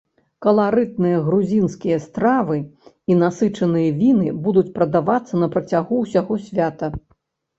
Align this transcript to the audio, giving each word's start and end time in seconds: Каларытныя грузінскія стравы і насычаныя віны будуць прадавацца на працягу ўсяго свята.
Каларытныя 0.43 1.17
грузінскія 1.25 1.97
стравы 2.05 2.55
і 3.15 3.17
насычаныя 3.23 3.91
віны 3.99 4.27
будуць 4.47 4.65
прадавацца 4.77 5.33
на 5.43 5.47
працягу 5.57 5.93
ўсяго 6.07 6.33
свята. 6.47 6.91